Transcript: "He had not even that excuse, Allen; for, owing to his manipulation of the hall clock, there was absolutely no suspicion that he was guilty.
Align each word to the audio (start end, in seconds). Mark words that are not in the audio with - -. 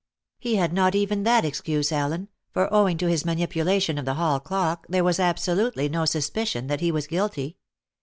"He 0.39 0.55
had 0.55 0.73
not 0.73 0.95
even 0.95 1.21
that 1.25 1.45
excuse, 1.45 1.91
Allen; 1.91 2.29
for, 2.49 2.73
owing 2.73 2.97
to 2.97 3.05
his 3.07 3.23
manipulation 3.23 3.99
of 3.99 4.05
the 4.05 4.15
hall 4.15 4.39
clock, 4.39 4.87
there 4.89 5.03
was 5.03 5.19
absolutely 5.19 5.89
no 5.89 6.05
suspicion 6.05 6.65
that 6.65 6.81
he 6.81 6.91
was 6.91 7.05
guilty. 7.05 7.57